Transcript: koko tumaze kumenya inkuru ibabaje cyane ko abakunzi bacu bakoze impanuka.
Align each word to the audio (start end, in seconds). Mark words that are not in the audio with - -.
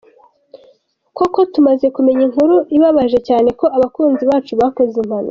koko 1.17 1.39
tumaze 1.53 1.85
kumenya 1.95 2.21
inkuru 2.27 2.55
ibabaje 2.75 3.19
cyane 3.27 3.49
ko 3.59 3.65
abakunzi 3.75 4.23
bacu 4.31 4.53
bakoze 4.61 4.95
impanuka. 5.01 5.19